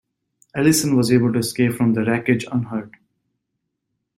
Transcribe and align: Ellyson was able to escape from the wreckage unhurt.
Ellyson 0.57 0.97
was 0.97 1.11
able 1.13 1.31
to 1.31 1.37
escape 1.37 1.73
from 1.73 1.93
the 1.93 2.03
wreckage 2.03 2.43
unhurt. 2.51 2.91